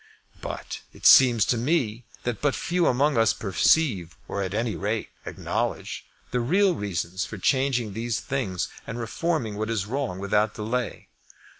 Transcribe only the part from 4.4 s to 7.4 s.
at any rate acknowledge, the real reasons for